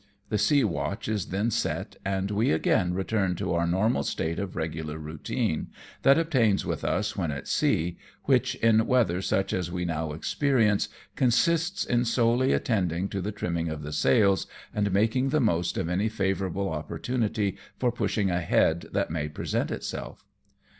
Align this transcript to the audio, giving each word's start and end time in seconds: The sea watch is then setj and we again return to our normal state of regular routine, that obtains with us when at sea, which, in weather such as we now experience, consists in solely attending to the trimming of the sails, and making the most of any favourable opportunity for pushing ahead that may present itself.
The 0.29 0.39
sea 0.39 0.63
watch 0.63 1.07
is 1.07 1.27
then 1.27 1.49
setj 1.49 1.95
and 2.03 2.31
we 2.31 2.49
again 2.51 2.95
return 2.95 3.35
to 3.35 3.53
our 3.53 3.67
normal 3.67 4.01
state 4.01 4.39
of 4.39 4.55
regular 4.55 4.97
routine, 4.97 5.67
that 6.01 6.17
obtains 6.17 6.65
with 6.65 6.83
us 6.83 7.15
when 7.15 7.29
at 7.29 7.47
sea, 7.47 7.99
which, 8.23 8.55
in 8.55 8.87
weather 8.87 9.21
such 9.21 9.53
as 9.53 9.71
we 9.71 9.85
now 9.85 10.13
experience, 10.13 10.89
consists 11.15 11.85
in 11.85 12.03
solely 12.03 12.51
attending 12.51 13.09
to 13.09 13.21
the 13.21 13.31
trimming 13.31 13.69
of 13.69 13.83
the 13.83 13.93
sails, 13.93 14.47
and 14.73 14.91
making 14.91 15.29
the 15.29 15.39
most 15.39 15.77
of 15.77 15.87
any 15.87 16.09
favourable 16.09 16.71
opportunity 16.71 17.55
for 17.77 17.91
pushing 17.91 18.31
ahead 18.31 18.87
that 18.93 19.11
may 19.11 19.29
present 19.29 19.69
itself. 19.69 20.25